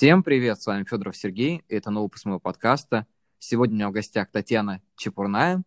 [0.00, 3.06] Всем привет, с вами Федоров Сергей, и это новый выпуск моего подкаста.
[3.38, 5.62] Сегодня у меня в гостях Татьяна Чепурная,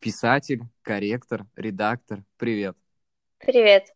[0.00, 2.26] писатель, корректор, редактор.
[2.36, 2.76] Привет.
[3.38, 3.94] Привет.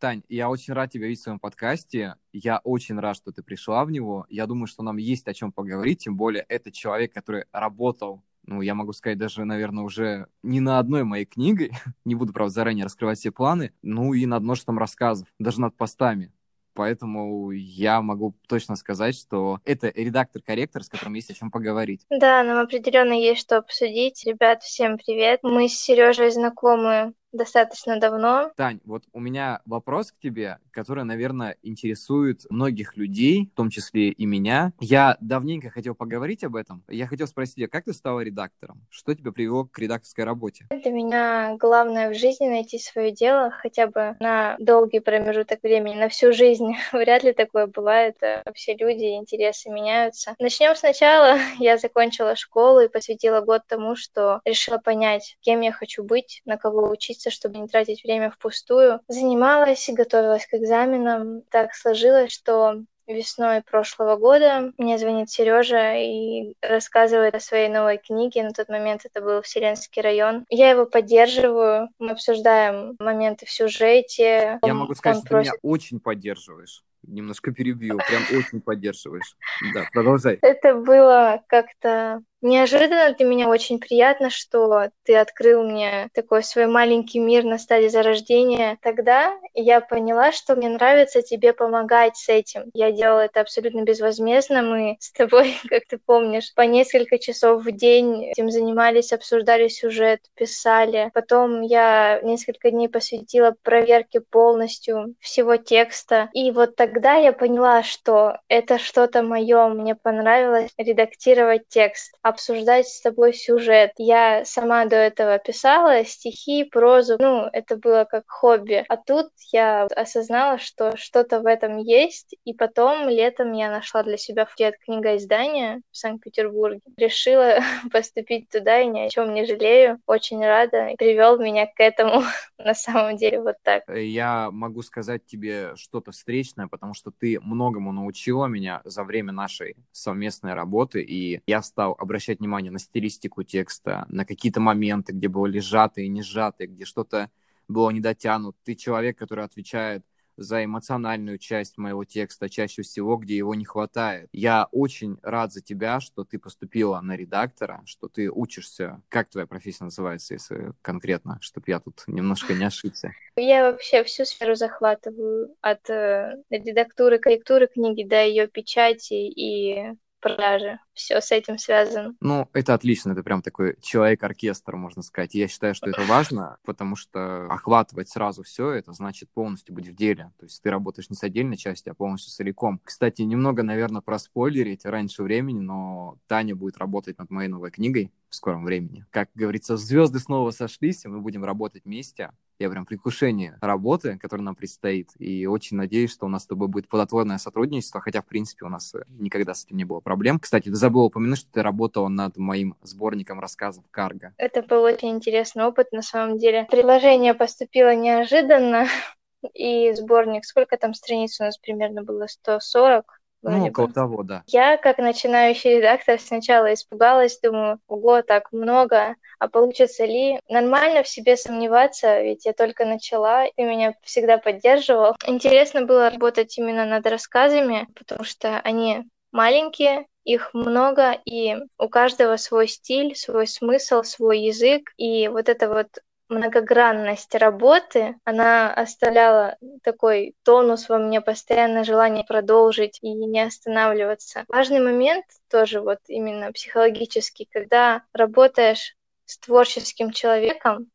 [0.00, 2.16] Tань, я очень рад тебя видеть в своем подкасте.
[2.32, 4.26] Я очень рад, что ты пришла в него.
[4.28, 8.62] Я думаю, что нам есть о чем поговорить, тем более это человек, который работал ну,
[8.62, 11.70] я могу сказать, даже, наверное, уже не на одной моей книге,
[12.06, 16.32] не буду, правда, заранее раскрывать все планы, ну и над множеством рассказов, даже над постами
[16.78, 22.06] поэтому я могу точно сказать, что это редактор-корректор, с которым есть о чем поговорить.
[22.08, 24.24] Да, нам определенно есть что обсудить.
[24.24, 25.40] Ребят, всем привет.
[25.42, 28.50] Мы с Сережей знакомы достаточно давно.
[28.56, 34.10] Тань, вот у меня вопрос к тебе, который, наверное, интересует многих людей, в том числе
[34.10, 34.72] и меня.
[34.80, 36.82] Я давненько хотел поговорить об этом.
[36.88, 38.86] Я хотел спросить, а как ты стала редактором?
[38.90, 40.66] Что тебя привело к редакторской работе?
[40.70, 46.08] Для меня главное в жизни найти свое дело хотя бы на долгий промежуток времени, на
[46.08, 46.74] всю жизнь.
[46.92, 48.16] Вряд ли такое бывает.
[48.54, 50.34] Все люди, интересы меняются.
[50.38, 51.38] Начнем сначала.
[51.58, 56.56] Я закончила школу и посвятила год тому, что решила понять, кем я хочу быть, на
[56.56, 59.00] кого учиться учиться, чтобы не тратить время впустую.
[59.08, 61.42] Занималась, готовилась к экзаменам.
[61.50, 68.42] Так сложилось, что весной прошлого года мне звонит Сережа и рассказывает о своей новой книге.
[68.42, 70.44] На тот момент это был Вселенский район.
[70.50, 74.58] Я его поддерживаю, мы обсуждаем моменты в сюжете.
[74.62, 75.52] Я могу сказать, Он что просит...
[75.52, 76.84] ты меня очень поддерживаешь.
[77.02, 79.36] Немножко перебью, прям очень поддерживаешь.
[79.72, 80.38] Да, продолжай.
[80.42, 87.18] Это было как-то Неожиданно для меня очень приятно, что ты открыл мне такой свой маленький
[87.18, 88.78] мир на стадии зарождения.
[88.80, 92.70] Тогда я поняла, что мне нравится тебе помогать с этим.
[92.74, 94.62] Я делала это абсолютно безвозмездно.
[94.62, 100.20] Мы с тобой, как ты помнишь, по несколько часов в день этим занимались, обсуждали сюжет,
[100.34, 101.10] писали.
[101.14, 106.30] Потом я несколько дней посвятила проверке полностью всего текста.
[106.34, 109.66] И вот тогда я поняла, что это что-то мое.
[109.68, 113.92] Мне понравилось редактировать текст обсуждать с тобой сюжет.
[113.96, 118.84] Я сама до этого писала стихи, прозу, ну, это было как хобби.
[118.88, 124.16] А тут я осознала, что что-то в этом есть, и потом летом я нашла для
[124.16, 126.80] себя факультет книгоиздания в Санкт-Петербурге.
[126.96, 127.58] Решила
[127.92, 130.00] поступить туда и ни о чем не жалею.
[130.06, 130.90] Очень рада.
[130.98, 132.22] Привел меня к этому
[132.58, 133.84] на самом деле вот так.
[133.88, 139.76] Я могу сказать тебе что-то встречное, потому что ты многому научила меня за время нашей
[139.92, 145.28] совместной работы, и я стал обращаться обращать внимание на стилистику текста, на какие-то моменты, где
[145.28, 147.30] было сжатые не сжатые, где что-то
[147.68, 148.56] было недотянут.
[148.64, 150.04] Ты человек, который отвечает
[150.36, 154.28] за эмоциональную часть моего текста, чаще всего, где его не хватает.
[154.32, 159.00] Я очень рад за тебя, что ты поступила на редактора, что ты учишься.
[159.08, 163.12] Как твоя профессия называется, если конкретно, чтобы я тут немножко не ошибся?
[163.36, 170.78] Я вообще всю сферу захватываю от э, редактуры, корректуры книги до ее печати и продажи.
[170.94, 172.14] Все с этим связано.
[172.20, 175.34] Ну, это отлично, это прям такой человек-оркестр, можно сказать.
[175.34, 179.94] я считаю, что это важно, потому что охватывать сразу все, это значит полностью быть в
[179.94, 180.32] деле.
[180.38, 182.80] То есть ты работаешь не с отдельной частью, а полностью целиком.
[182.84, 188.12] Кстати, немного, наверное, про спойлерить раньше времени, но Таня будет работать над моей новой книгой
[188.28, 189.04] в скором времени.
[189.10, 192.30] Как говорится, звезды снова сошлись, и мы будем работать вместе.
[192.58, 196.66] Я прям предвкушение работы, которая нам предстоит, и очень надеюсь, что у нас с тобой
[196.66, 200.40] будет плодотворное сотрудничество, хотя, в принципе, у нас э, никогда с этим не было проблем.
[200.40, 204.34] Кстати, ты забыла упомянуть, что ты работала над моим сборником рассказов «Карго».
[204.38, 206.66] Это был очень интересный опыт, на самом деле.
[206.68, 208.88] Предложение поступило неожиданно,
[209.54, 214.42] и сборник, сколько там страниц у нас примерно было, 140, ну, около того, да.
[214.46, 220.40] Я, как начинающий редактор, сначала испугалась, думаю, ого, так много, а получится ли?
[220.48, 225.14] Нормально в себе сомневаться, ведь я только начала, ты меня всегда поддерживал.
[225.26, 232.36] Интересно было работать именно над рассказами, потому что они маленькие, их много, и у каждого
[232.36, 235.86] свой стиль, свой смысл, свой язык, и вот это вот
[236.28, 244.44] многогранность работы, она оставляла такой тонус во мне, постоянное желание продолжить и не останавливаться.
[244.48, 248.94] Важный момент тоже вот именно психологический, когда работаешь
[249.24, 250.90] с творческим человеком,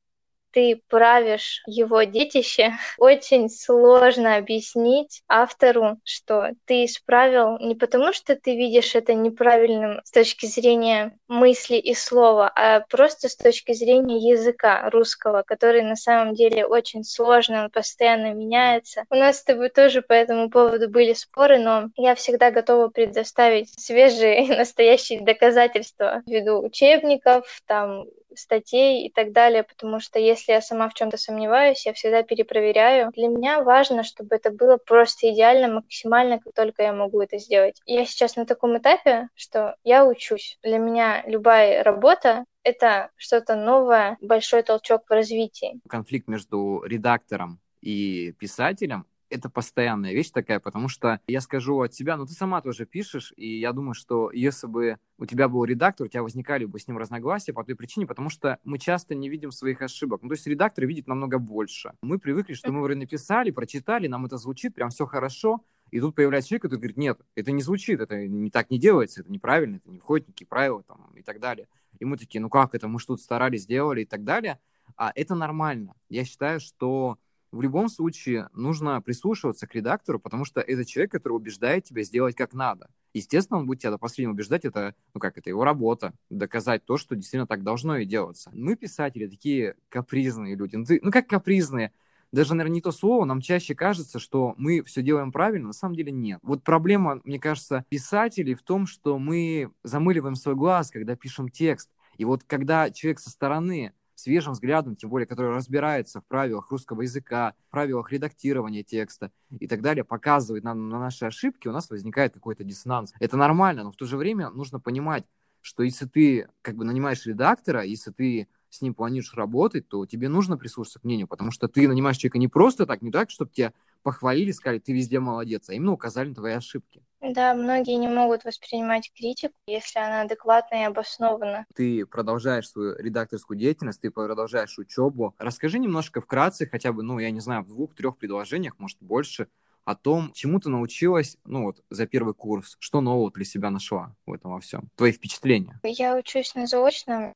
[0.54, 8.56] ты правишь его детище, очень сложно объяснить автору, что ты исправил не потому, что ты
[8.56, 14.90] видишь это неправильным с точки зрения мысли и слова, а просто с точки зрения языка
[14.90, 19.04] русского, который на самом деле очень сложный, он постоянно меняется.
[19.10, 23.70] У нас с тобой тоже по этому поводу были споры, но я всегда готова предоставить
[23.80, 28.06] свежие настоящие доказательства ввиду учебников, там
[28.36, 33.12] статей и так далее, потому что если я сама в чем-то сомневаюсь, я всегда перепроверяю.
[33.14, 37.82] Для меня важно, чтобы это было просто идеально, максимально, как только я могу это сделать.
[37.86, 40.58] Я сейчас на таком этапе, что я учусь.
[40.64, 45.80] Для меня любая работа это что-то новое, большой толчок в развитии.
[45.88, 52.18] Конфликт между редактором и писателем это постоянная вещь такая, потому что я скажу от себя,
[52.18, 56.06] ну ты сама тоже пишешь, и я думаю, что если бы у тебя был редактор,
[56.06, 59.30] у тебя возникали бы с ним разногласия по той причине, потому что мы часто не
[59.30, 60.22] видим своих ошибок.
[60.22, 61.94] Ну, то есть редактор видит намного больше.
[62.04, 66.16] Мы привыкли, что мы вроде написали, прочитали, нам это звучит, прям все хорошо, и тут
[66.16, 69.78] появляется человек, который говорит, нет, это не звучит, это не так не делается, это неправильно,
[69.78, 71.68] это не входит в никакие правила там, и так далее.
[72.00, 74.60] И мы такие, ну как это, мы что-то старались, сделали и так далее.
[74.96, 75.96] А это нормально.
[76.10, 77.18] Я считаю, что
[77.54, 82.36] в любом случае нужно прислушиваться к редактору, потому что это человек, который убеждает тебя сделать
[82.36, 82.90] как надо.
[83.14, 86.98] Естественно, он будет тебя до последнего убеждать, это, ну как, это его работа, доказать то,
[86.98, 88.50] что действительно так должно и делаться.
[88.54, 90.78] Мы, писатели, такие капризные люди.
[90.78, 91.92] Ну, ты, ну как капризные?
[92.32, 95.96] Даже, наверное, не то слово, нам чаще кажется, что мы все делаем правильно, на самом
[95.96, 96.40] деле нет.
[96.42, 101.92] Вот проблема, мне кажется, писателей в том, что мы замыливаем свой глаз, когда пишем текст.
[102.18, 107.02] И вот когда человек со стороны свежим взглядом, тем более, который разбирается в правилах русского
[107.02, 112.34] языка, правилах редактирования текста и так далее, показывает нам на наши ошибки, у нас возникает
[112.34, 113.14] какой-то диссонанс.
[113.20, 115.26] Это нормально, но в то же время нужно понимать,
[115.62, 120.30] что если ты как бы нанимаешь редактора, если ты с ним планируешь работать, то тебе
[120.30, 123.52] нужно прислушаться к мнению, потому что ты нанимаешь человека не просто так, не так, чтобы
[123.52, 123.72] тебя
[124.04, 127.02] похвалили, сказали, ты везде молодец, а именно указали на твои ошибки.
[127.22, 131.66] Да, многие не могут воспринимать критику, если она адекватна и обоснована.
[131.74, 135.34] Ты продолжаешь свою редакторскую деятельность, ты продолжаешь учебу.
[135.38, 139.48] Расскажи немножко вкратце, хотя бы, ну, я не знаю, в двух-трех предложениях, может, больше,
[139.86, 144.16] о том, чему ты научилась, ну вот, за первый курс, что нового для себя нашла
[144.26, 145.80] в этом во всем, твои впечатления.
[145.84, 147.34] Я учусь на заочном,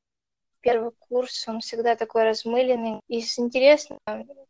[0.60, 3.00] первый курс, он всегда такой размыленный.
[3.08, 4.00] Из интересного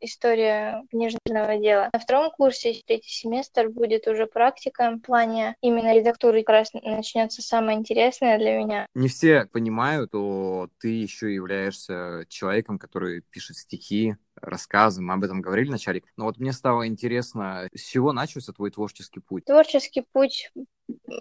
[0.00, 1.90] история книжного дела.
[1.92, 6.42] На втором курсе, третий семестр, будет уже практика в плане именно редактуры.
[6.42, 8.86] Как раз начнется самое интересное для меня.
[8.94, 15.40] Не все понимают, что ты еще являешься человеком, который пишет стихи, рассказы, мы об этом
[15.40, 16.02] говорили вначале.
[16.16, 19.44] Но вот мне стало интересно, с чего начался твой творческий путь?
[19.44, 20.50] Творческий путь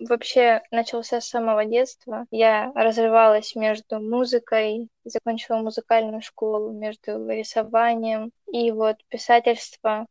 [0.08, 2.26] вообще начался с самого детства.
[2.32, 10.08] Я разрывалась между музыкой, закончила музыкальную школу, между рисованием и вот писательство.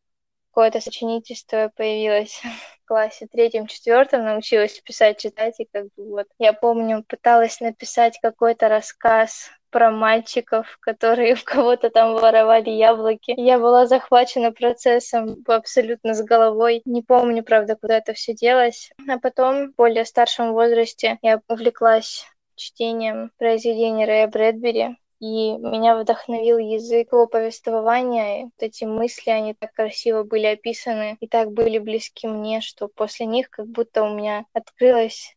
[0.50, 2.40] Какое-то сочинительство появилось
[2.82, 6.26] в классе третьем, четвертом, научилась писать, читать, и как бы вот.
[6.38, 13.34] Я помню, пыталась написать какой-то рассказ про мальчиков, которые у кого-то там воровали яблоки.
[13.36, 16.80] Я была захвачена процессом абсолютно с головой.
[16.86, 18.90] Не помню, правда, куда это все делось.
[19.06, 22.24] А потом, в более старшем возрасте, я увлеклась
[22.54, 28.40] чтением произведений Рэя Брэдбери, и меня вдохновил язык его повествования.
[28.40, 32.88] И вот эти мысли, они так красиво были описаны и так были близки мне, что
[32.88, 35.36] после них как будто у меня открылась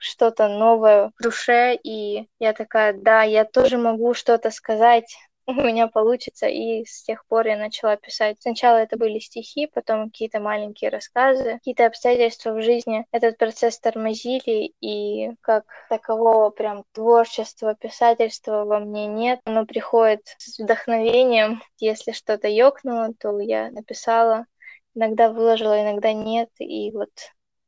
[0.00, 5.14] что-то новое в душе, и я такая, да, я тоже могу что-то сказать,
[5.46, 8.36] у меня получится, и с тех пор я начала писать.
[8.40, 14.72] Сначала это были стихи, потом какие-то маленькие рассказы, какие-то обстоятельства в жизни этот процесс тормозили,
[14.80, 19.40] и как такового прям творчества, писательства во мне нет.
[19.44, 21.62] Оно приходит с вдохновением.
[21.78, 24.46] Если что-то ёкнуло, то я написала,
[24.94, 27.10] иногда выложила, иногда нет, и вот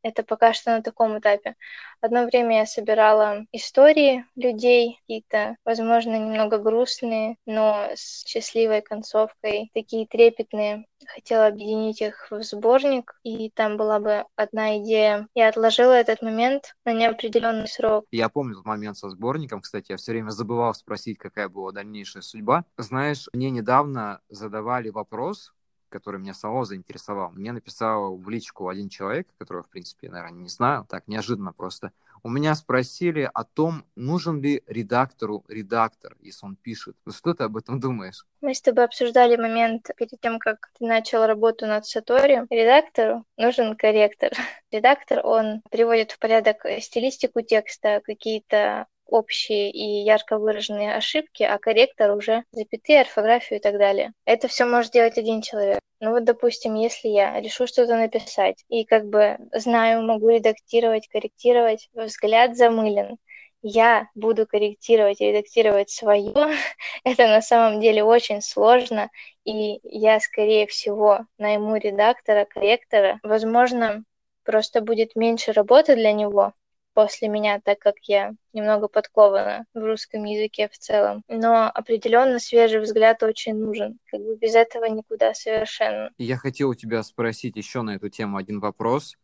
[0.03, 1.57] это пока что на таком этапе.
[2.01, 10.07] Одно время я собирала истории людей, какие-то, возможно, немного грустные, но с счастливой концовкой, такие
[10.07, 10.87] трепетные.
[11.07, 15.27] Хотела объединить их в сборник, и там была бы одна идея.
[15.35, 18.05] Я отложила этот момент на неопределенный срок.
[18.11, 22.23] Я помню тот момент со сборником, кстати, я все время забывал спросить, какая была дальнейшая
[22.23, 22.65] судьба.
[22.77, 25.53] Знаешь, мне недавно задавали вопрос,
[25.93, 27.31] который меня самого заинтересовал.
[27.31, 31.53] Мне написал в личку один человек, которого, в принципе, я, наверное, не знаю, так неожиданно
[31.53, 31.93] просто.
[32.25, 36.97] У меня спросили о том, нужен ли редактору редактор, если он пишет.
[37.05, 38.25] Ну, что ты об этом думаешь?
[38.41, 42.47] Мы с тобой обсуждали момент перед тем, как ты начал работу над Сатори.
[42.49, 44.31] Редактору нужен корректор.
[44.71, 52.17] Редактор, он приводит в порядок стилистику текста, какие-то общие и ярко выраженные ошибки, а корректор
[52.17, 54.13] уже запятые, орфографию и так далее.
[54.25, 55.81] Это все может делать один человек.
[56.01, 61.89] Ну вот, допустим, если я решу что-то написать и как бы знаю, могу редактировать, корректировать,
[61.95, 63.19] взгляд замылен,
[63.63, 66.33] я буду корректировать и редактировать свое,
[67.05, 69.11] это на самом деле очень сложно,
[69.45, 73.21] и я, скорее всего, найму редактора, корректора.
[73.23, 74.03] Возможно,
[74.45, 76.53] просто будет меньше работы для него,
[76.95, 81.23] после меня, так как я немного подкована в русском языке в целом.
[81.29, 83.99] Но определенно свежий взгляд очень нужен.
[84.11, 86.11] Как бы без этого никуда совершенно.
[86.19, 89.17] Я хотел у тебя спросить еще на эту тему один вопрос.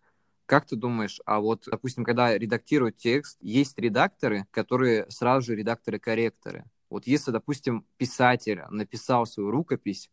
[0.47, 6.65] Как ты думаешь, а вот, допустим, когда редактируют текст, есть редакторы, которые сразу же редакторы-корректоры.
[6.89, 10.09] Вот если, допустим, писатель написал свою рукопись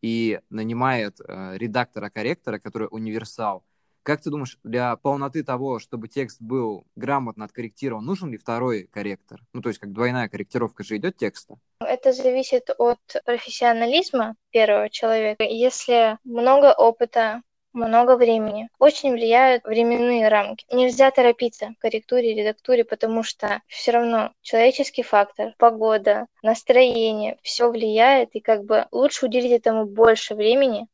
[0.00, 3.64] и нанимает э, редактора-корректора, который универсал,
[4.02, 9.40] как ты думаешь, для полноты того, чтобы текст был грамотно откорректирован, нужен ли второй корректор?
[9.52, 11.56] Ну, то есть как двойная корректировка же идет текста?
[11.80, 15.42] Это зависит от профессионализма первого человека.
[15.44, 17.42] Если много опыта,
[17.72, 18.68] много времени.
[18.78, 20.66] Очень влияют временные рамки.
[20.72, 28.30] Нельзя торопиться в корректуре, редактуре, потому что все равно человеческий фактор, погода, настроение, все влияет,
[28.34, 30.88] и как бы лучше уделить этому больше времени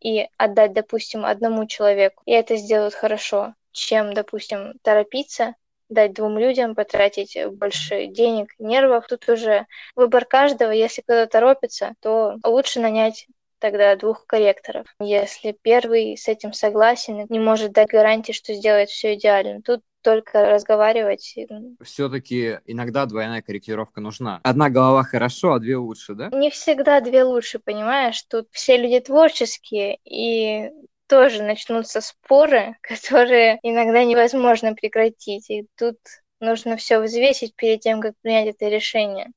[0.00, 5.54] и отдать, допустим, одному человеку, и это сделают хорошо, чем, допустим, торопиться
[5.90, 9.06] дать двум людям, потратить больше денег, нервов.
[9.08, 9.66] Тут уже
[9.96, 10.70] выбор каждого.
[10.70, 13.26] Если кто-то торопится, то лучше нанять
[13.58, 14.86] тогда двух корректоров.
[15.00, 19.60] Если первый с этим согласен, не может дать гарантии, что сделает все идеально.
[19.62, 21.36] Тут только разговаривать.
[21.82, 24.40] Все-таки иногда двойная корректировка нужна.
[24.42, 26.28] Одна голова хорошо, а две лучше, да?
[26.32, 28.22] Не всегда две лучше, понимаешь?
[28.28, 30.70] Тут все люди творческие, и
[31.06, 35.50] тоже начнутся споры, которые иногда невозможно прекратить.
[35.50, 35.98] И тут
[36.40, 39.30] нужно все взвесить перед тем, как принять это решение.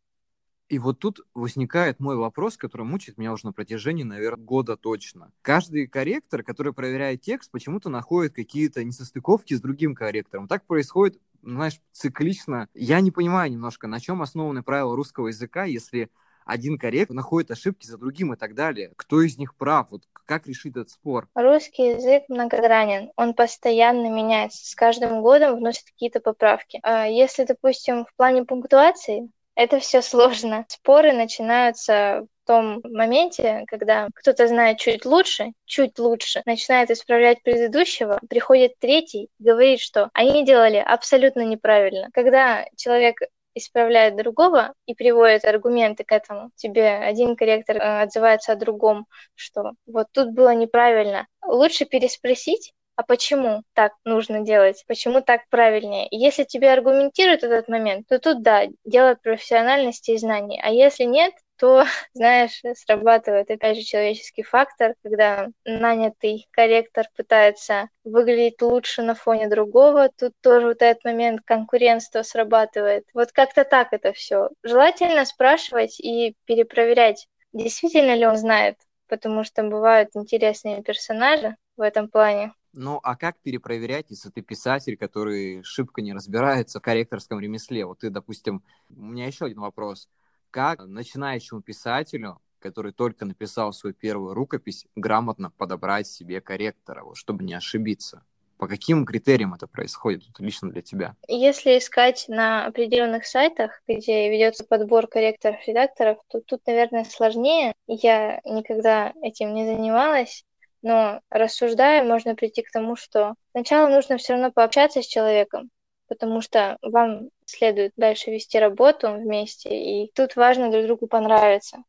[0.73, 5.31] И вот тут возникает мой вопрос, который мучает меня уже на протяжении, наверное, года точно.
[5.43, 10.47] Каждый корректор, который проверяет текст, почему-то находит какие-то несостыковки с другим корректором.
[10.47, 12.69] Так происходит, знаешь, циклично.
[12.73, 16.09] Я не понимаю немножко, на чем основаны правила русского языка, если
[16.43, 18.93] один корректор находит ошибки за другим и так далее.
[18.95, 19.91] Кто из них прав?
[19.91, 21.29] Вот как решить этот спор?
[21.35, 23.11] Русский язык многогранен.
[23.15, 24.65] Он постоянно меняется.
[24.65, 26.79] С каждым годом вносят какие-то поправки.
[26.81, 30.65] А если, допустим, в плане пунктуации, это все сложно.
[30.67, 38.19] Споры начинаются в том моменте, когда кто-то знает чуть лучше, чуть лучше, начинает исправлять предыдущего,
[38.29, 42.09] приходит третий, говорит, что они делали абсолютно неправильно.
[42.13, 43.17] Когда человек
[43.55, 46.51] исправляет другого и приводит аргументы к этому.
[46.55, 49.05] Тебе один корректор э, отзывается о другом,
[49.35, 51.27] что вот тут было неправильно.
[51.45, 56.07] Лучше переспросить, а почему так нужно делать, почему так правильнее.
[56.07, 60.59] И если тебе аргументируют этот момент, то тут да, дело профессиональности и знаний.
[60.63, 68.61] А если нет, то, знаешь, срабатывает опять же человеческий фактор, когда нанятый корректор пытается выглядеть
[68.61, 73.05] лучше на фоне другого, тут тоже вот этот момент конкурентства срабатывает.
[73.13, 74.49] Вот как-то так это все.
[74.63, 82.09] Желательно спрашивать и перепроверять, действительно ли он знает, потому что бывают интересные персонажи в этом
[82.09, 82.53] плане.
[82.75, 87.85] Ну, а как перепроверять, если ты писатель, который шибко не разбирается в корректорском ремесле?
[87.85, 90.09] Вот ты, допустим, у меня еще один вопрос.
[90.49, 97.43] Как начинающему писателю, который только написал свою первую рукопись, грамотно подобрать себе корректора, вот, чтобы
[97.43, 98.23] не ошибиться?
[98.57, 101.15] По каким критериям это происходит вот, лично для тебя?
[101.27, 107.73] Если искать на определенных сайтах, где ведется подбор корректоров-редакторов, то тут, наверное, сложнее.
[107.85, 110.43] Я никогда этим не занималась.
[110.83, 115.71] Но рассуждая, можно прийти к тому, что сначала нужно все равно пообщаться с человеком,
[116.07, 121.83] потому что вам следует дальше вести работу вместе, и тут важно друг другу понравиться.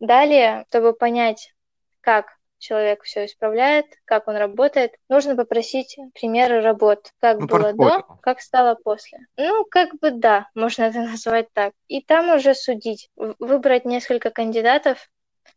[0.00, 1.54] Далее, чтобы понять,
[2.00, 7.98] как человек все исправляет, как он работает, нужно попросить примеры работ, как ну, было портфолио.
[7.98, 9.18] до, как стало после.
[9.36, 11.74] Ну, как бы да, можно это назвать так.
[11.88, 15.10] И там уже судить, выбрать несколько кандидатов,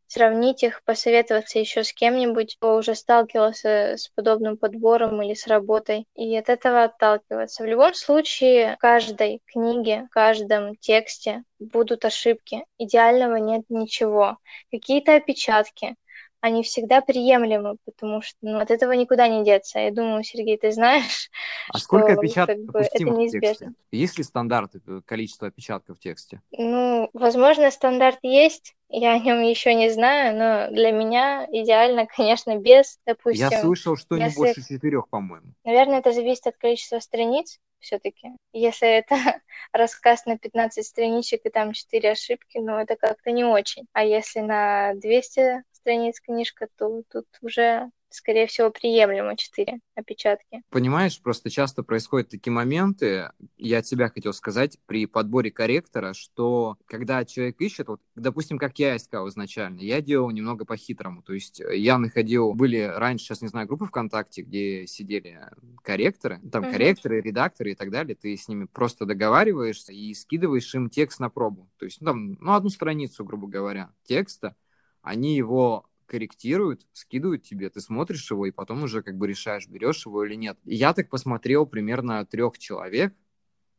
[0.08, 6.06] сравнить их, посоветоваться еще с кем-нибудь, кто уже сталкивался с подобным подбором или с работой,
[6.16, 7.64] и от этого отталкиваться.
[7.64, 12.64] В любом случае, в каждой книге, в каждом тексте будут ошибки.
[12.78, 14.38] Идеального нет ничего.
[14.72, 15.96] Какие-то опечатки,
[16.40, 19.80] они всегда приемлемы, потому что ну, от этого никуда не деться.
[19.80, 21.30] Я думаю, Сергей, ты знаешь,
[21.70, 23.54] а что сколько опечатков как бы, это неизбежно.
[23.54, 23.74] В тексте?
[23.92, 26.42] Есть ли стандарт э, количества опечатков в тексте?
[26.52, 32.58] Ну, возможно, стандарт есть, я о нем еще не знаю, но для меня идеально, конечно,
[32.58, 33.50] без, допустим...
[33.50, 34.30] Я слышал, что если...
[34.30, 35.54] не больше четырех, по-моему.
[35.64, 38.32] Наверное, это зависит от количества страниц все-таки.
[38.54, 39.16] Если это
[39.72, 43.88] рассказ на 15 страничек и там 4 ошибки, ну это как-то не очень.
[43.94, 50.62] А если на 200 страниц книжка, то тут уже скорее всего, приемлемо 4 опечатки.
[50.70, 56.78] Понимаешь, просто часто происходят такие моменты, я от себя хотел сказать, при подборе корректора, что
[56.86, 61.60] когда человек ищет, вот, допустим, как я искал изначально, я делал немного по-хитрому, то есть
[61.60, 65.40] я находил, были раньше, сейчас не знаю, группы ВКонтакте, где сидели
[65.84, 66.72] корректоры, там uh-huh.
[66.72, 71.30] корректоры, редакторы и так далее, ты с ними просто договариваешься и скидываешь им текст на
[71.30, 74.56] пробу, то есть, ну, там, ну, одну страницу, грубо говоря, текста,
[75.02, 80.06] они его корректируют, скидывают тебе, ты смотришь его и потом уже как бы решаешь, берешь
[80.06, 80.58] его или нет.
[80.64, 83.14] Я так посмотрел примерно трех человек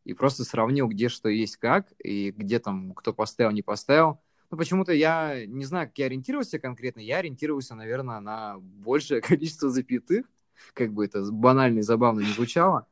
[0.05, 4.21] и просто сравнил, где что есть как, и где там кто поставил, не поставил.
[4.51, 7.01] Ну, почему-то я не знаю, как я ориентировался конкретно.
[7.01, 10.27] Я ориентировался, наверное, на большее количество запятых,
[10.75, 12.87] как бы это банально и забавно не звучало.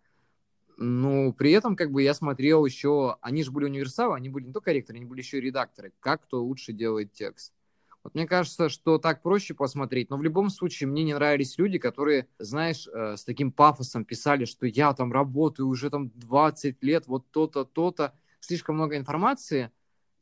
[0.78, 4.52] Но при этом, как бы, я смотрел еще, они же были универсалы, они были не
[4.52, 7.54] только корректоры, они были еще и редакторы, как кто лучше делает текст.
[8.06, 11.78] Вот мне кажется, что так проще посмотреть, но в любом случае мне не нравились люди,
[11.78, 17.08] которые, знаешь, э, с таким пафосом писали, что я там работаю уже там 20 лет,
[17.08, 19.72] вот то-то, то-то, слишком много информации,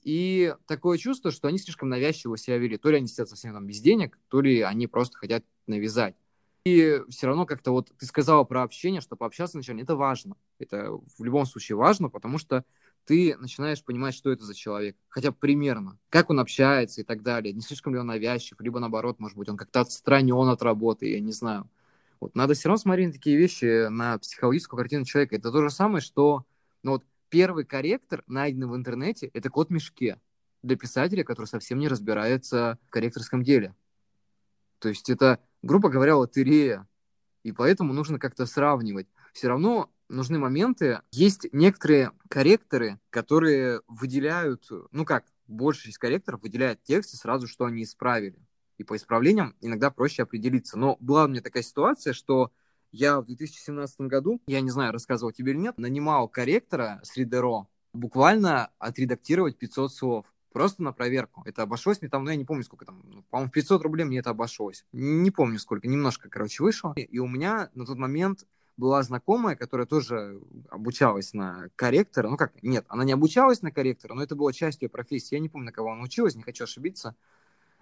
[0.03, 2.79] и такое чувство, что они слишком навязчиво себя вели.
[2.79, 6.15] То ли они сидят совсем там без денег, то ли они просто хотят навязать.
[6.65, 10.37] И все равно как-то вот ты сказала про общение, что пообщаться вначале, это важно.
[10.59, 12.65] Это в любом случае важно, потому что
[13.05, 17.23] ты начинаешь понимать, что это за человек, хотя бы примерно, как он общается и так
[17.23, 21.11] далее, не слишком ли он навязчив, либо наоборот, может быть, он как-то отстранен от работы,
[21.11, 21.69] я не знаю.
[22.21, 25.37] Вот надо все равно смотреть на такие вещи, на психологическую картину человека.
[25.37, 26.47] Это то же самое, что
[26.83, 30.21] ну, вот, первый корректор, найденный в интернете, это код в мешке
[30.63, 33.75] для писателя, который совсем не разбирается в корректорском деле.
[34.79, 36.87] То есть это, грубо говоря, лотерея.
[37.43, 39.07] И поэтому нужно как-то сравнивать.
[39.35, 41.01] Все равно нужны моменты.
[41.11, 47.83] Есть некоторые корректоры, которые выделяют, ну как, большая часть корректоров выделяет тексты сразу, что они
[47.83, 48.39] исправили.
[48.79, 50.79] И по исправлениям иногда проще определиться.
[50.79, 52.51] Но была у меня такая ситуация, что
[52.91, 57.67] я в 2017 году, я не знаю, рассказывал тебе или нет, нанимал корректора с Ридеро
[57.93, 60.27] буквально отредактировать 500 слов.
[60.53, 61.43] Просто на проверку.
[61.45, 64.19] Это обошлось мне там, ну, я не помню, сколько там, ну, по-моему, 500 рублей мне
[64.19, 64.85] это обошлось.
[64.93, 66.93] Не помню, сколько, немножко, короче, вышло.
[66.95, 72.29] И у меня на тот момент была знакомая, которая тоже обучалась на корректора.
[72.29, 75.35] Ну как, нет, она не обучалась на корректора, но это была часть ее профессии.
[75.35, 77.15] Я не помню, на кого она училась, не хочу ошибиться.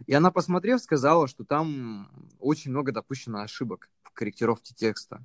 [0.07, 5.25] И она, посмотрев, сказала, что там очень много допущено ошибок в корректировке текста.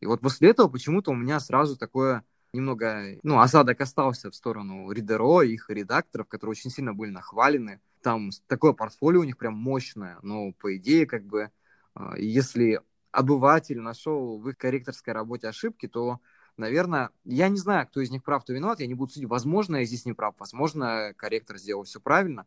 [0.00, 4.90] И вот после этого почему-то у меня сразу такое немного, ну, осадок остался в сторону
[4.90, 7.80] Ридеро и их редакторов, которые очень сильно были нахвалены.
[8.02, 11.50] Там такое портфолио у них прям мощное, но по идее, как бы,
[11.94, 12.80] а, если
[13.14, 16.20] обыватель нашел в их корректорской работе ошибки, то,
[16.56, 19.28] наверное, я не знаю, кто из них прав, кто виноват, я не буду судить.
[19.28, 22.46] Возможно, я здесь не прав, возможно, корректор сделал все правильно.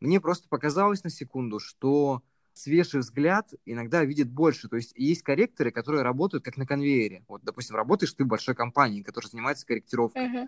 [0.00, 2.22] Мне просто показалось на секунду, что
[2.54, 4.68] свежий взгляд иногда видит больше.
[4.68, 7.24] То есть есть корректоры, которые работают как на конвейере.
[7.28, 10.22] Вот, допустим, работаешь ты в большой компании, которая занимается корректировкой.
[10.22, 10.46] Uh-huh.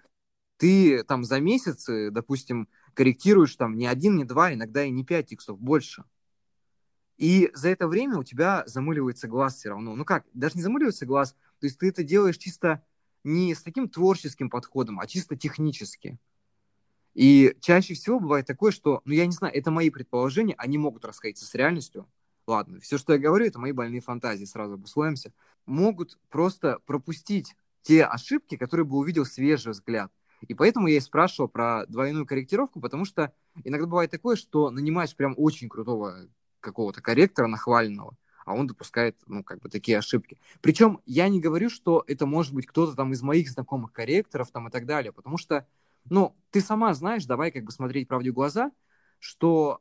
[0.56, 5.28] Ты там за месяц, допустим, корректируешь там не один, не два, иногда и не пять
[5.28, 6.04] текстов, больше.
[7.18, 9.94] И за это время у тебя замыливается глаз все равно.
[9.96, 12.82] Ну как, даже не замыливается глаз, то есть ты это делаешь чисто
[13.24, 16.18] не с таким творческим подходом, а чисто технически.
[17.14, 21.04] И чаще всего бывает такое, что, ну я не знаю, это мои предположения, они могут
[21.04, 22.08] расходиться с реальностью.
[22.46, 25.32] Ладно, все, что я говорю, это мои больные фантазии, сразу обусловимся.
[25.66, 30.12] Могут просто пропустить те ошибки, которые бы увидел свежий взгляд.
[30.46, 33.32] И поэтому я и спрашивал про двойную корректировку, потому что
[33.64, 36.28] иногда бывает такое, что нанимаешь прям очень крутого
[36.68, 40.38] какого-то корректора нахваленного, а он допускает, ну, как бы такие ошибки.
[40.60, 44.68] Причем я не говорю, что это может быть кто-то там из моих знакомых корректоров там
[44.68, 45.66] и так далее, потому что,
[46.08, 48.72] ну, ты сама знаешь, давай как бы смотреть правде в глаза,
[49.18, 49.80] что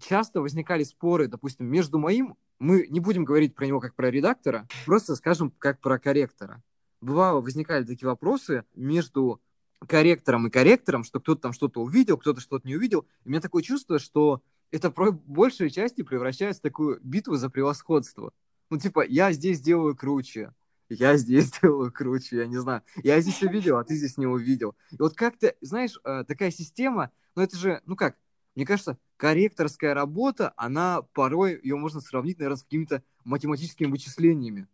[0.00, 4.66] часто возникали споры, допустим, между моим, мы не будем говорить про него как про редактора,
[4.86, 6.62] просто скажем как про корректора.
[7.00, 9.40] Бывало, возникали такие вопросы между
[9.86, 13.06] корректором и корректором, что кто-то там что-то увидел, кто-то что-то не увидел.
[13.24, 17.50] И у меня такое чувство, что это про большей части превращается в такую битву за
[17.50, 18.32] превосходство.
[18.70, 20.52] Ну, типа, я здесь делаю круче,
[20.90, 22.82] я здесь делаю круче, я не знаю.
[23.02, 24.74] Я здесь увидел, а ты здесь не увидел.
[24.90, 28.18] И вот как-то, знаешь, э, такая система, ну это же, ну как,
[28.56, 34.66] мне кажется, корректорская работа, она порой, ее можно сравнить, наверное, с какими-то математическими вычислениями.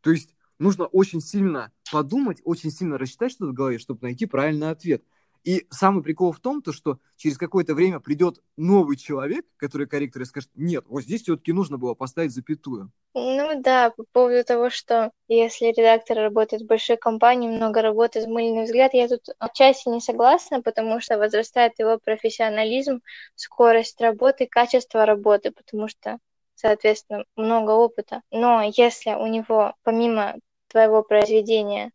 [0.00, 4.70] То есть нужно очень сильно подумать, очень сильно рассчитать что-то в голове, чтобы найти правильный
[4.70, 5.02] ответ.
[5.46, 10.22] И самый прикол в том, то, что через какое-то время придет новый человек, который корректор
[10.22, 12.90] и скажет, нет, вот здесь все-таки нужно было поставить запятую.
[13.14, 18.64] Ну да, по поводу того, что если редактор работает в большой компании, много работы, мыльный
[18.64, 23.00] взгляд, я тут отчасти не согласна, потому что возрастает его профессионализм,
[23.36, 26.18] скорость работы, качество работы, потому что
[26.56, 28.22] соответственно, много опыта.
[28.32, 30.34] Но если у него помимо
[30.66, 31.92] твоего произведения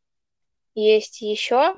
[0.74, 1.76] есть еще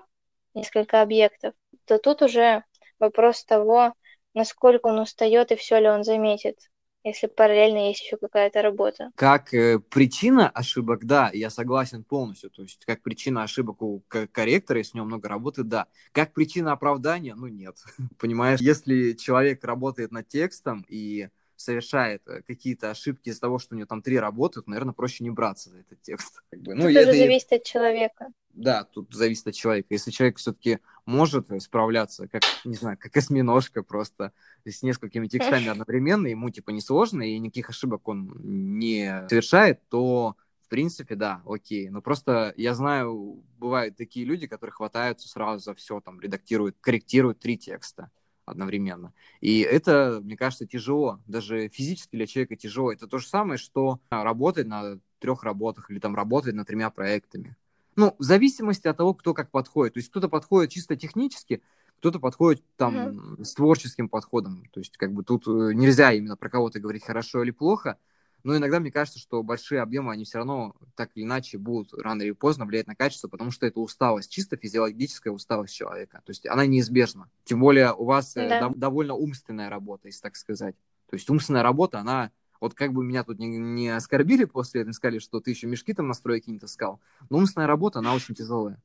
[0.53, 2.63] несколько объектов, то тут уже
[2.99, 3.93] вопрос того,
[4.33, 6.57] насколько он устает и все ли он заметит
[7.03, 9.11] если параллельно есть еще какая-то работа.
[9.15, 12.49] Как э, причина ошибок, да, я согласен полностью.
[12.49, 15.87] То есть, как причина ошибок у корректора, если у него много работы, да.
[16.13, 17.77] Как причина оправдания, ну нет.
[18.19, 21.27] Понимаешь, если человек работает над текстом и
[21.63, 25.23] совершает э, какие-то ошибки из-за того, что у него там три работы, то, наверное, проще
[25.23, 26.43] не браться за этот текст.
[26.51, 26.75] Как бы.
[26.75, 28.27] ну, это зависит от человека.
[28.49, 29.87] Да, тут зависит от человека.
[29.89, 34.31] Если человек все-таки может справляться, как, не знаю, как осьминожка просто,
[34.63, 40.69] с несколькими текстами одновременно, ему типа несложно, и никаких ошибок он не совершает, то в
[40.69, 41.89] принципе, да, окей.
[41.89, 47.39] Но просто я знаю, бывают такие люди, которые хватаются сразу за все, там, редактируют, корректируют
[47.39, 48.11] три текста
[48.45, 49.13] одновременно.
[49.41, 51.19] И это, мне кажется, тяжело.
[51.27, 52.91] Даже физически для человека тяжело.
[52.91, 57.55] Это то же самое, что работать на трех работах или там работать над тремя проектами.
[57.95, 59.93] Ну, в зависимости от того, кто как подходит.
[59.93, 61.61] То есть кто-то подходит чисто технически,
[61.99, 63.43] кто-то подходит там mm-hmm.
[63.43, 64.65] с творческим подходом.
[64.73, 67.97] То есть как бы тут э, нельзя именно про кого-то говорить хорошо или плохо,
[68.43, 72.21] но иногда мне кажется, что большие объемы, они все равно так или иначе будут рано
[72.21, 76.21] или поздно влиять на качество, потому что это усталость, чисто физиологическая усталость человека.
[76.25, 77.29] То есть она неизбежна.
[77.45, 78.69] Тем более у вас э, да.
[78.75, 80.75] довольно умственная работа, если так сказать.
[81.09, 84.93] То есть умственная работа, она вот как бы меня тут не, не оскорбили после этого,
[84.93, 86.99] сказали, что ты еще мешки там на стройке не таскал.
[87.29, 88.81] Но умственная работа, она очень тяжелая.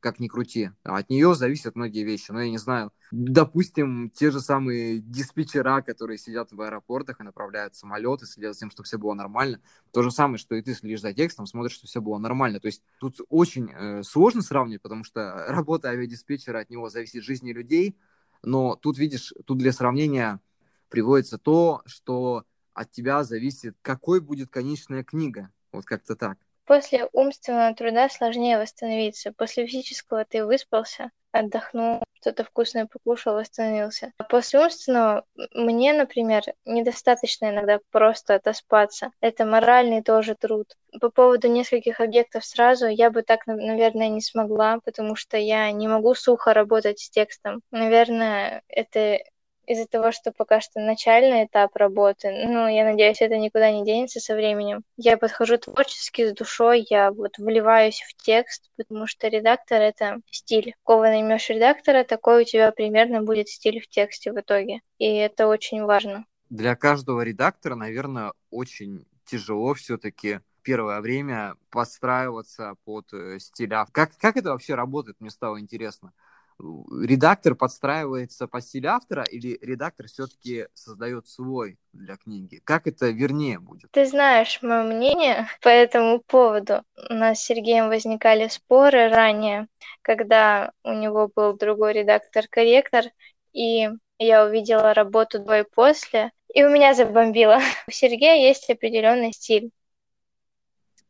[0.00, 0.70] Как ни крути.
[0.84, 2.30] От нее зависят многие вещи.
[2.30, 2.92] Но я не знаю.
[3.10, 8.70] Допустим, те же самые диспетчера, которые сидят в аэропортах и направляют самолеты, следят за тем,
[8.70, 9.60] чтобы все было нормально.
[9.92, 12.60] То же самое, что и ты следишь за текстом, смотришь, что все было нормально.
[12.60, 17.52] То есть тут очень э, сложно сравнивать, потому что работа авиадиспетчера, от него зависит жизни
[17.52, 17.98] людей.
[18.44, 20.40] Но тут, видишь, тут для сравнения
[20.88, 25.50] приводится то, что от тебя зависит, какой будет конечная книга.
[25.72, 26.38] Вот как-то так.
[26.68, 29.32] После умственного труда сложнее восстановиться.
[29.32, 34.12] После физического ты выспался, отдохнул, что-то вкусное покушал, восстановился.
[34.18, 39.12] А после умственного мне, например, недостаточно иногда просто отоспаться.
[39.22, 40.76] Это моральный тоже труд.
[41.00, 45.88] По поводу нескольких объектов сразу я бы так, наверное, не смогла, потому что я не
[45.88, 47.62] могу сухо работать с текстом.
[47.70, 49.20] Наверное, это
[49.68, 54.18] из-за того, что пока что начальный этап работы, ну, я надеюсь, это никуда не денется
[54.18, 54.82] со временем.
[54.96, 60.74] Я подхожу творчески с душой, я вот вливаюсь в текст, потому что редактор— это стиль.
[60.84, 64.80] Кого наймешь редактора, такой у тебя примерно будет стиль в тексте в итоге.
[64.96, 66.24] И это очень важно.
[66.48, 73.86] Для каждого редактора, наверное, очень тяжело все-таки первое время подстраиваться под э, стиля.
[73.92, 76.12] Как, как это вообще работает, мне стало интересно
[76.60, 82.60] редактор подстраивается по стилю автора или редактор все-таки создает свой для книги?
[82.64, 83.90] Как это вернее будет?
[83.92, 86.82] Ты знаешь мое мнение по этому поводу.
[87.10, 89.68] У нас с Сергеем возникали споры ранее,
[90.02, 93.04] когда у него был другой редактор-корректор,
[93.52, 97.60] и я увидела работу до и после, и у меня забомбило.
[97.86, 99.70] У Сергея есть определенный стиль.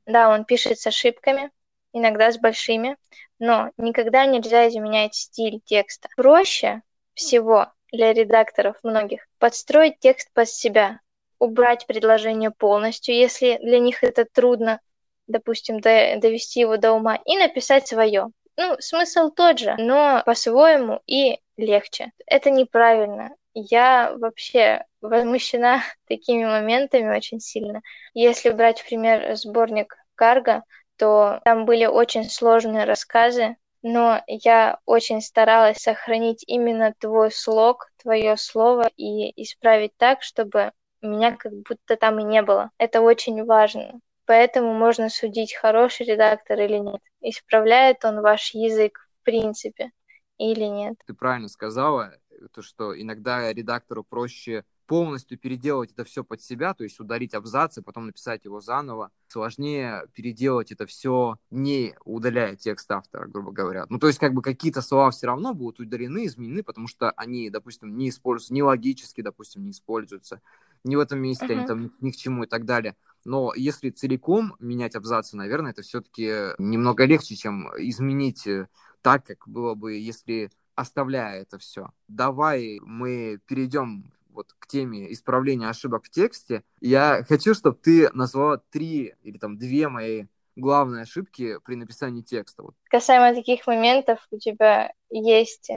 [0.06, 1.50] Да, он пишет с ошибками,
[1.92, 2.96] иногда с большими,
[3.38, 6.08] но никогда нельзя изменять стиль текста.
[6.16, 6.82] Проще
[7.14, 11.00] всего для редакторов многих подстроить текст под себя,
[11.38, 14.80] убрать предложение полностью, если для них это трудно,
[15.26, 18.28] допустим, довести его до ума, и написать свое.
[18.56, 22.12] Ну, смысл тот же, но по-своему и легче.
[22.26, 23.34] Это неправильно.
[23.54, 27.82] Я вообще возмущена такими моментами очень сильно.
[28.14, 30.64] Если брать, пример, сборник Карга,
[30.98, 38.36] то там были очень сложные рассказы, но я очень старалась сохранить именно твой слог, твое
[38.36, 42.70] слово и исправить так, чтобы меня как будто там и не было.
[42.78, 44.00] Это очень важно.
[44.26, 47.00] Поэтому можно судить, хороший редактор или нет.
[47.20, 49.92] Исправляет он ваш язык в принципе
[50.36, 50.96] или нет.
[51.06, 52.12] Ты правильно сказала,
[52.52, 57.82] то, что иногда редактору проще полностью переделать это все под себя, то есть ударить абзацы,
[57.82, 59.10] потом написать его заново.
[59.28, 63.84] Сложнее переделать это все, не удаляя текст автора, грубо говоря.
[63.90, 67.50] Ну, то есть, как бы какие-то слова все равно будут удалены, изменены, потому что они,
[67.50, 70.40] допустим, не используются, не логически, допустим, не используются,
[70.84, 71.58] не в этом месте, uh-huh.
[71.58, 72.96] они там ни, к чему и так далее.
[73.26, 78.68] Но если целиком менять абзацы, наверное, это все-таки немного легче, чем изменить э,
[79.02, 81.90] так, как было бы, если оставляя это все.
[82.06, 88.58] Давай мы перейдем вот к теме исправления ошибок в тексте, я хочу, чтобы ты назвала
[88.70, 92.62] три или там две мои главные ошибки при написании текста.
[92.62, 92.74] Вот.
[92.88, 95.70] Касаемо таких моментов, у тебя есть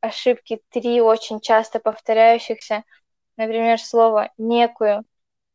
[0.00, 2.84] ошибки три очень часто повторяющихся,
[3.36, 5.04] например, слово «некую».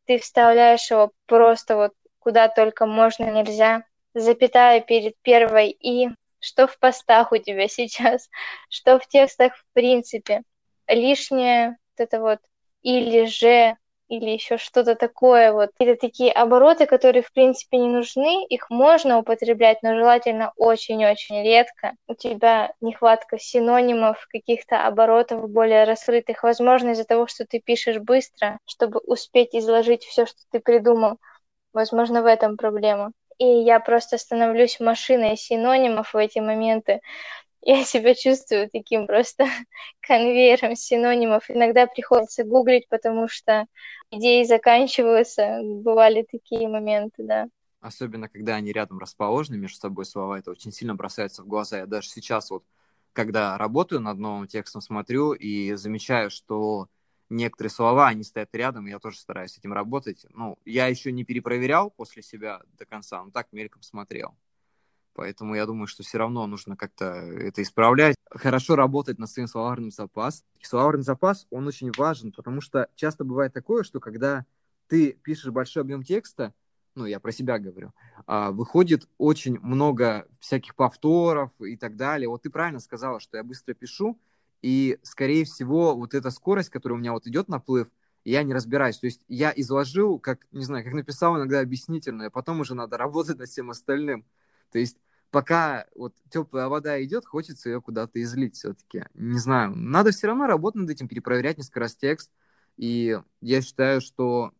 [0.06, 6.08] ты вставляешь его просто вот куда только можно, нельзя, запятая перед первой «и»,
[6.40, 8.28] что в постах у тебя сейчас,
[8.68, 10.42] что в текстах в принципе.
[10.88, 12.40] Лишнее вот это вот
[12.82, 13.76] или же,
[14.08, 15.52] или еще что-то такое.
[15.52, 21.42] Вот это такие обороты, которые в принципе не нужны, их можно употреблять, но желательно очень-очень
[21.42, 21.92] редко.
[22.06, 28.58] У тебя нехватка синонимов, каких-то оборотов более раскрытых, возможно, из-за того, что ты пишешь быстро,
[28.66, 31.18] чтобы успеть изложить все, что ты придумал.
[31.72, 37.00] Возможно, в этом проблема и я просто становлюсь машиной синонимов в эти моменты.
[37.62, 39.46] Я себя чувствую таким просто
[40.00, 41.50] конвейером синонимов.
[41.50, 43.66] Иногда приходится гуглить, потому что
[44.10, 45.60] идеи заканчиваются.
[45.62, 47.48] Бывали такие моменты, да.
[47.80, 51.78] Особенно, когда они рядом расположены между собой слова, это очень сильно бросается в глаза.
[51.78, 52.64] Я даже сейчас вот,
[53.12, 56.88] когда работаю над новым текстом, смотрю и замечаю, что
[57.30, 60.26] некоторые слова, они стоят рядом, и я тоже стараюсь с этим работать.
[60.30, 64.34] Ну, я еще не перепроверял после себя до конца, но так мельком смотрел.
[65.18, 68.14] Поэтому я думаю, что все равно нужно как-то это исправлять.
[68.30, 70.46] Хорошо работать над своим словарным запасом.
[70.62, 74.46] Словарный запас, он очень важен, потому что часто бывает такое, что когда
[74.86, 76.54] ты пишешь большой объем текста,
[76.94, 77.92] ну, я про себя говорю,
[78.28, 82.28] а, выходит очень много всяких повторов и так далее.
[82.28, 84.20] Вот ты правильно сказала, что я быстро пишу,
[84.62, 87.88] и, скорее всего, вот эта скорость, которая у меня вот идет наплыв,
[88.24, 88.98] я не разбираюсь.
[88.98, 93.38] То есть я изложил, как, не знаю, как написал иногда объяснительное, потом уже надо работать
[93.38, 94.24] над всем остальным.
[94.70, 94.96] То есть
[95.30, 99.04] пока вот теплая вода идет, хочется ее куда-то излить все-таки.
[99.14, 102.30] Не знаю, надо все равно работать над этим, перепроверять несколько раз текст.
[102.76, 104.52] И я считаю, что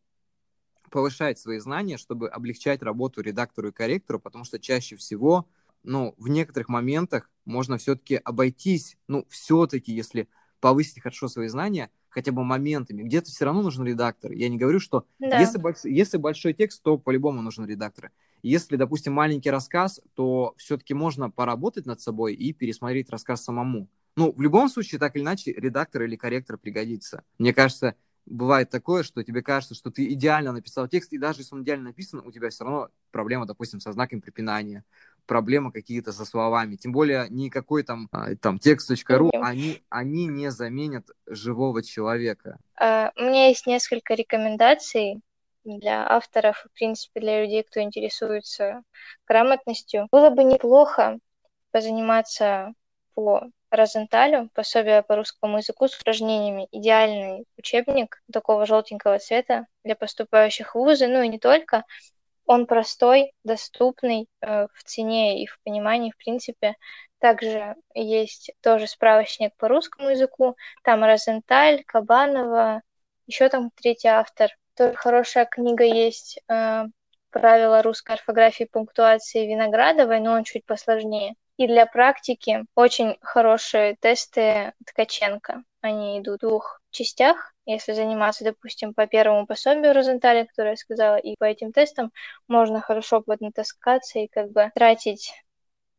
[0.90, 5.46] повышать свои знания, чтобы облегчать работу редактору и корректору, потому что чаще всего
[5.82, 10.28] но в некоторых моментах можно все-таки обойтись, ну, все-таки, если
[10.60, 13.02] повысить хорошо свои знания, хотя бы моментами.
[13.02, 14.32] Где-то все равно нужен редактор.
[14.32, 15.38] Я не говорю, что да.
[15.38, 18.10] если, если большой текст, то по-любому нужен редактор.
[18.42, 23.88] Если, допустим, маленький рассказ, то все-таки можно поработать над собой и пересмотреть рассказ самому.
[24.16, 27.22] Ну, в любом случае, так или иначе, редактор или корректор пригодится.
[27.38, 27.94] Мне кажется,
[28.26, 31.84] бывает такое, что тебе кажется, что ты идеально написал текст, и даже если он идеально
[31.84, 34.84] написан, у тебя все равно проблема, допустим, со знаком препинания
[35.26, 36.76] проблемы какие-то со словами.
[36.76, 42.58] Тем более никакой там, а, там текст.ру, они, они не заменят живого человека.
[42.80, 45.20] Uh, у меня есть несколько рекомендаций
[45.64, 48.82] для авторов, в принципе, для людей, кто интересуется
[49.26, 50.08] грамотностью.
[50.10, 51.18] Было бы неплохо
[51.70, 52.72] позаниматься
[53.14, 56.68] по Розенталю, пособие по русскому языку с упражнениями.
[56.72, 61.84] Идеальный учебник такого желтенького цвета для поступающих в вузы, ну и не только.
[62.46, 66.76] Он простой, доступный э, в цене и в понимании, в принципе.
[67.18, 70.56] Также есть тоже справочник по русскому языку.
[70.82, 72.80] Там Розенталь, Кабанова,
[73.26, 74.50] еще там третий автор.
[74.78, 76.84] Тоже хорошая книга есть э,
[77.30, 81.34] «Правила русской орфографии и пунктуации Виноградовой», но он чуть посложнее.
[81.56, 85.64] И для практики очень хорошие тесты Ткаченко.
[85.80, 87.52] Они идут в двух частях.
[87.66, 92.12] Если заниматься, допустим, по первому пособию Розентали, которое я сказала, и по этим тестам,
[92.46, 95.32] можно хорошо поднатаскаться и как бы тратить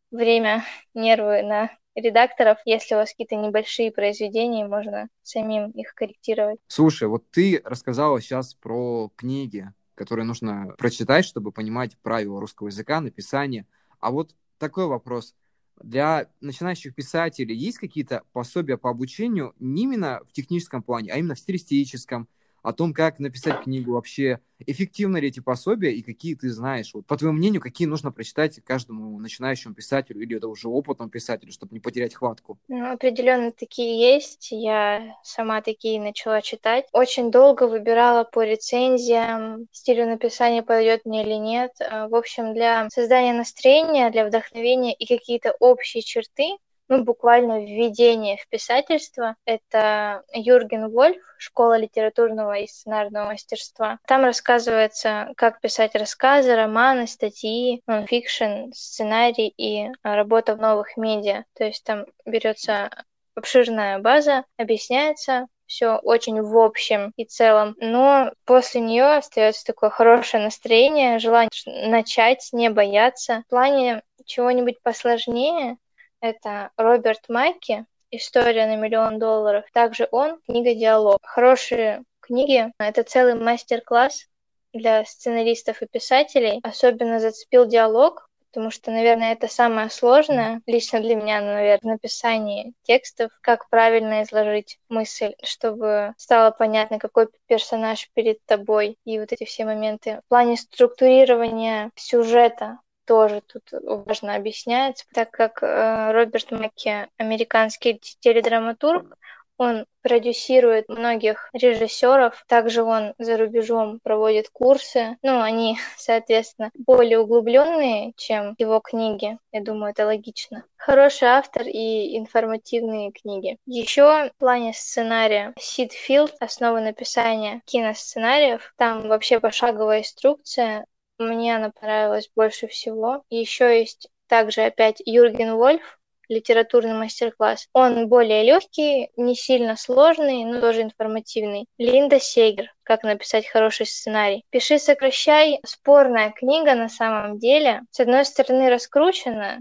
[0.09, 0.63] время,
[0.93, 2.57] нервы на редакторов.
[2.65, 6.59] Если у вас какие-то небольшие произведения, можно самим их корректировать.
[6.67, 13.01] Слушай, вот ты рассказала сейчас про книги, которые нужно прочитать, чтобы понимать правила русского языка,
[13.01, 13.65] написания.
[13.99, 15.35] А вот такой вопрос
[15.81, 21.35] для начинающих писателей есть какие-то пособия по обучению не именно в техническом плане, а именно
[21.35, 22.27] в стилистическом,
[22.61, 26.93] о том, как написать книгу вообще, эффективны ли эти пособия и какие ты знаешь.
[26.93, 31.51] Вот, по твоему мнению, какие нужно прочитать каждому начинающему писателю или это уже опытному писателю,
[31.51, 32.59] чтобы не потерять хватку?
[32.67, 34.49] Ну, определенно такие есть.
[34.51, 36.85] Я сама такие начала читать.
[36.91, 41.71] Очень долго выбирала по рецензиям, стилю написания подойдет мне или нет.
[41.79, 46.57] А, в общем, для создания настроения, для вдохновения и какие-то общие черты
[46.89, 49.35] ну, буквально введение в писательство.
[49.45, 53.99] Это Юрген Вольф, школа литературного и сценарного мастерства.
[54.07, 61.45] Там рассказывается, как писать рассказы, романы, статьи, нонфикшн, сценарий и работа в новых медиа.
[61.53, 62.89] То есть там берется
[63.35, 67.75] обширная база, объясняется, все очень в общем и целом.
[67.79, 73.43] Но после нее остается такое хорошее настроение, желание начать, не бояться.
[73.45, 75.77] В плане чего-нибудь посложнее,
[76.21, 79.65] это Роберт Майки «История на миллион долларов».
[79.73, 81.19] Также он книга «Диалог».
[81.23, 82.71] Хорошие книги.
[82.79, 84.25] Это целый мастер-класс
[84.73, 86.59] для сценаристов и писателей.
[86.63, 93.31] Особенно зацепил диалог, потому что, наверное, это самое сложное лично для меня, наверное, написание текстов,
[93.41, 99.65] как правильно изложить мысль, чтобы стало понятно, какой персонаж перед тобой и вот эти все
[99.65, 100.21] моменты.
[100.25, 102.79] В плане структурирования сюжета
[103.09, 109.17] тоже тут важно объяснять, так как э, Роберт Макки американский теледраматург,
[109.57, 115.17] он продюсирует многих режиссеров, также он за рубежом проводит курсы.
[115.23, 119.39] Ну, они, соответственно, более углубленные, чем его книги.
[119.51, 120.65] Я думаю, это логично.
[120.77, 123.57] Хороший автор и информативные книги.
[123.65, 128.71] Еще в плане сценария Сид Филд, основа написания киносценариев.
[128.77, 130.85] Там вообще пошаговая инструкция.
[131.19, 133.23] Мне она понравилась больше всего.
[133.29, 137.67] Еще есть также опять Юрген Вольф, литературный мастер-класс.
[137.73, 141.65] Он более легкий, не сильно сложный, но тоже информативный.
[141.77, 144.45] Линда Сегер «Как написать хороший сценарий».
[144.49, 147.81] «Пиши, сокращай»— спорная книга на самом деле.
[147.91, 149.59] С одной стороны, раскручена,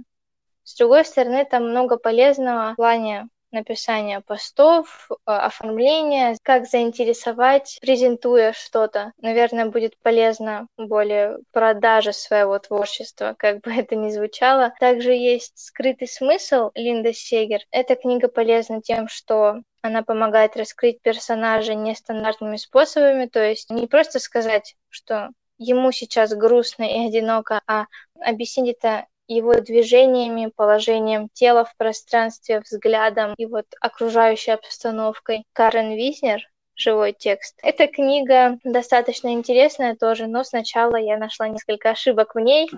[0.62, 8.52] с другой стороны, там много полезного в плане написания постов, а, оформления, как заинтересовать, презентуя
[8.52, 9.12] что-то.
[9.18, 14.72] Наверное, будет полезно более продажа своего творчества, как бы это ни звучало.
[14.80, 17.60] Также есть «Скрытый смысл» Линда Сегер.
[17.70, 24.18] Эта книга полезна тем, что она помогает раскрыть персонажа нестандартными способами, то есть не просто
[24.18, 27.86] сказать, что ему сейчас грустно и одиноко, а
[28.20, 35.44] объяснить это его движениями, положением тела в пространстве, взглядом и вот окружающей обстановкой.
[35.52, 36.40] Карен Визнер
[36.74, 37.58] живой текст.
[37.62, 42.70] Эта книга достаточно интересная тоже, но сначала я нашла несколько ошибок в ней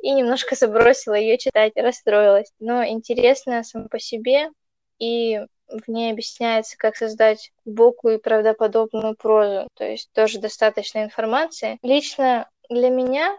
[0.00, 2.52] и немножко забросила ее читать, расстроилась.
[2.60, 4.50] Но интересная сама по себе,
[4.98, 9.68] и в ней объясняется, как создать глубокую и правдоподобную прозу.
[9.74, 11.78] То есть тоже достаточно информации.
[11.82, 13.36] Лично для меня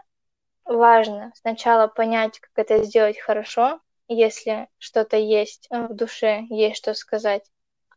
[0.70, 7.44] важно сначала понять, как это сделать хорошо, если что-то есть в душе, есть что сказать,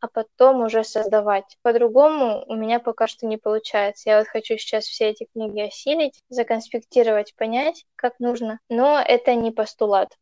[0.00, 1.56] а потом уже создавать.
[1.62, 4.10] По-другому у меня пока что не получается.
[4.10, 9.50] Я вот хочу сейчас все эти книги осилить, законспектировать, понять, как нужно, но это не
[9.50, 10.16] постулат.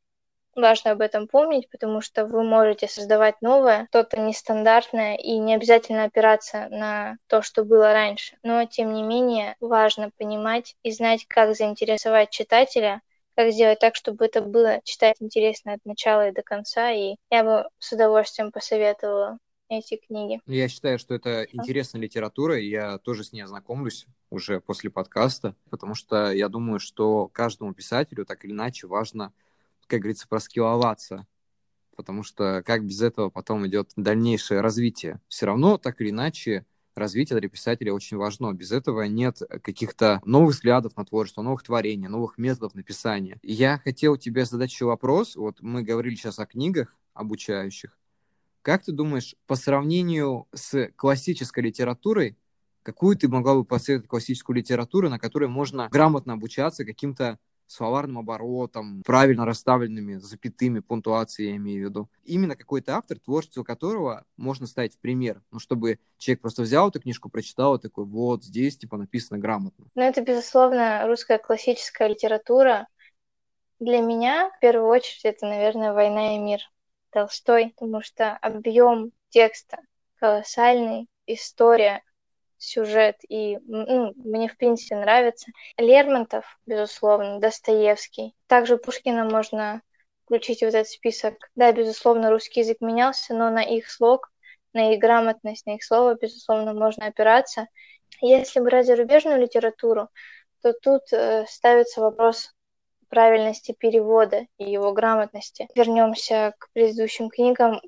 [0.54, 6.04] Важно об этом помнить, потому что вы можете создавать новое, что-то нестандартное, и не обязательно
[6.04, 8.36] опираться на то, что было раньше.
[8.42, 13.00] Но, тем не менее, важно понимать и знать, как заинтересовать читателя,
[13.34, 17.44] как сделать так, чтобы это было читать интересно от начала и до конца, и я
[17.44, 19.38] бы с удовольствием посоветовала
[19.70, 20.40] эти книги.
[20.46, 25.54] Я считаю, что это интересная литература, и я тоже с ней ознакомлюсь уже после подкаста,
[25.70, 29.32] потому что я думаю, что каждому писателю так или иначе важно
[29.92, 31.26] как говорится, проскиловаться,
[31.96, 35.20] потому что как без этого потом идет дальнейшее развитие.
[35.28, 38.54] Все равно, так или иначе, развитие для писателя очень важно.
[38.54, 43.38] Без этого нет каких-то новых взглядов на творчество, новых творений, новых методов написания.
[43.42, 45.36] Я хотел тебе задать еще вопрос.
[45.36, 47.98] Вот мы говорили сейчас о книгах обучающих.
[48.62, 52.38] Как ты думаешь, по сравнению с классической литературой,
[52.82, 57.38] какую ты могла бы посоветовать классическую литературу, на которой можно грамотно обучаться каким-то
[57.72, 62.10] словарным оборотом, правильно расставленными запятыми, пунктуацией, я имею в виду.
[62.24, 67.00] Именно какой-то автор, творчество которого можно ставить в пример, ну, чтобы человек просто взял эту
[67.00, 69.86] книжку, прочитал, и такой, вот, здесь, типа, написано грамотно.
[69.94, 72.86] Ну, это, безусловно, русская классическая литература.
[73.80, 76.60] Для меня, в первую очередь, это, наверное, «Война и мир»
[77.10, 79.78] Толстой, потому что объем текста
[80.18, 82.02] колоссальный, история
[82.62, 85.50] сюжет, и ну, мне, в принципе, нравится.
[85.76, 88.34] Лермонтов, безусловно, Достоевский.
[88.46, 89.82] Также Пушкина можно
[90.24, 91.34] включить в этот список.
[91.54, 94.30] Да, безусловно, русский язык менялся, но на их слог,
[94.72, 97.68] на их грамотность, на их слово, безусловно, можно опираться.
[98.20, 100.08] Если брать зарубежную литературу,
[100.62, 102.54] то тут э, ставится вопрос
[103.08, 105.68] правильности перевода и его грамотности.
[105.74, 107.80] Вернемся к предыдущим книгам.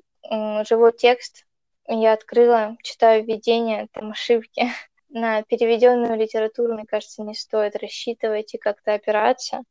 [0.67, 1.45] Живой текст
[1.87, 4.67] я открыла, читаю введение, там ошибки.
[5.09, 9.63] На переведенную литературу, мне кажется, не стоит рассчитывать и как-то опираться.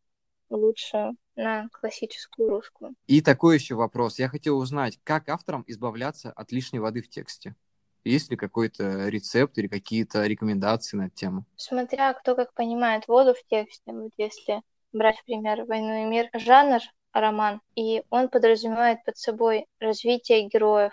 [0.49, 2.95] Лучше на классическую русскую.
[3.07, 4.19] И такой еще вопрос.
[4.19, 7.57] Я хотел узнать, как авторам избавляться от лишней воды в тексте?
[8.05, 11.45] Есть ли какой-то рецепт или какие-то рекомендации на эту тему?
[11.57, 13.93] Смотря кто как понимает воду в тексте.
[13.93, 16.81] Вот если брать, например, «Войну и мир», жанр
[17.13, 20.93] роман, и он подразумевает под собой развитие героев,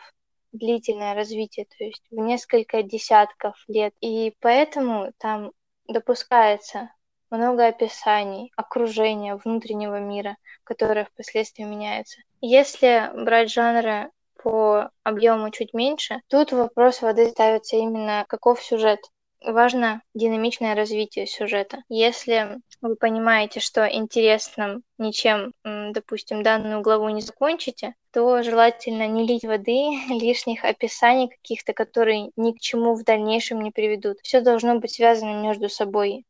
[0.51, 3.93] длительное развитие, то есть в несколько десятков лет.
[4.01, 5.51] И поэтому там
[5.87, 6.91] допускается
[7.29, 12.21] много описаний, окружения, внутреннего мира, которое впоследствии меняется.
[12.41, 14.11] Если брать жанры
[14.43, 18.99] по объему чуть меньше, тут вопрос воды ставится именно каков сюжет.
[19.41, 21.83] Важно динамичное развитие сюжета.
[21.89, 29.43] Если вы понимаете, что интересным ничем, допустим, данную главу не закончите, то желательно не лить
[29.43, 29.79] воды,
[30.09, 34.17] лишних описаний каких-то, которые ни к чему в дальнейшем не приведут.
[34.23, 36.25] Все должно быть связано между собой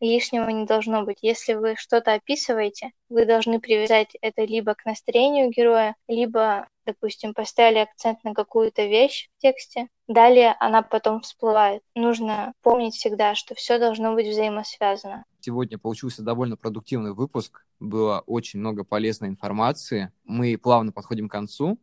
[0.00, 1.18] лишнего не должно быть.
[1.22, 7.78] Если вы что-то описываете, вы должны привязать это либо к настроению героя, либо, допустим, поставили
[7.78, 11.82] акцент на какую-то вещь в тексте, далее она потом всплывает.
[11.94, 15.24] Нужно помнить всегда, что все должно быть взаимосвязано.
[15.40, 20.10] Сегодня получился довольно продуктивный выпуск, было очень много полезной информации.
[20.24, 21.78] Мы плавно подходим к концу,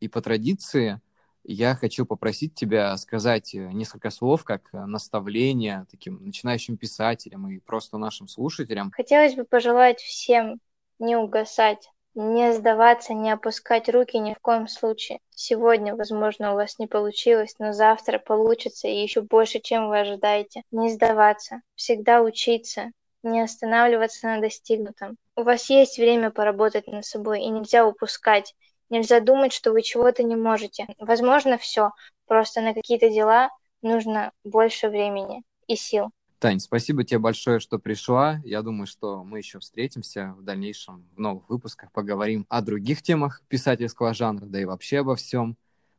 [0.00, 1.00] и по традиции
[1.44, 7.96] я хочу попросить тебя сказать э, несколько слов как наставление таким начинающим писателям и просто
[7.96, 8.90] нашим слушателям.
[8.90, 10.60] Хотелось бы пожелать всем
[10.98, 15.20] не угасать, не сдаваться, не опускать руки ни в коем случае.
[15.30, 20.62] Сегодня, возможно, у вас не получилось, но завтра получится и еще больше, чем вы ожидаете.
[20.70, 22.90] Не сдаваться, всегда учиться,
[23.22, 25.16] не останавливаться на достигнутом.
[25.36, 28.54] У вас есть время поработать над собой, и нельзя упускать
[28.90, 30.86] Нельзя думать, что вы чего-то не можете.
[30.98, 31.90] Возможно, все.
[32.26, 33.50] Просто на какие-то дела
[33.82, 36.10] нужно больше времени и сил.
[36.38, 38.40] Тань, спасибо тебе большое, что пришла.
[38.44, 43.42] Я думаю, что мы еще встретимся в дальнейшем в новых выпусках, поговорим о других темах
[43.48, 45.56] писательского жанра, да и вообще обо всем.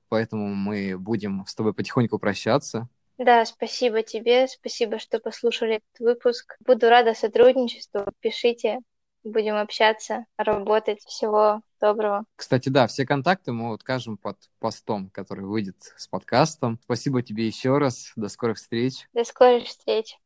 [0.08, 2.88] Поэтому мы будем с тобой потихоньку прощаться.
[3.18, 6.56] Да, спасибо тебе, спасибо, что послушали этот выпуск.
[6.66, 8.06] Буду рада сотрудничеству.
[8.22, 8.80] Пишите,
[9.26, 11.02] будем общаться, работать.
[11.04, 12.24] Всего доброго.
[12.38, 16.80] Кстати, да, все контакты мы укажем под постом, который выйдет с подкастом.
[16.86, 18.14] Спасибо тебе еще раз.
[18.16, 19.10] До скорых встреч.
[19.14, 20.18] До скорых встреч.